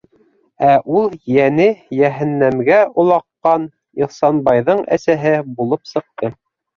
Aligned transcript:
Ә 0.67 0.69
ул 0.99 1.11
йәне 1.33 1.67
йәһәннәмгә 1.97 2.79
олаҡҡан 3.03 3.67
Ихсанбайҙың 4.07 4.81
әсәһе 4.97 5.35
булып 5.61 5.85
сыҡты. 5.91 6.31